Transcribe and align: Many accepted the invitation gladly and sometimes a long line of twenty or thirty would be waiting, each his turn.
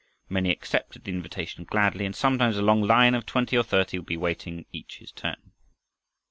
Many 0.29 0.49
accepted 0.49 1.03
the 1.03 1.11
invitation 1.11 1.63
gladly 1.63 2.05
and 2.07 2.15
sometimes 2.15 2.57
a 2.57 2.63
long 2.63 2.81
line 2.81 3.13
of 3.13 3.27
twenty 3.27 3.55
or 3.55 3.61
thirty 3.61 3.99
would 3.99 4.07
be 4.07 4.17
waiting, 4.17 4.65
each 4.71 4.97
his 4.97 5.11
turn. 5.11 5.51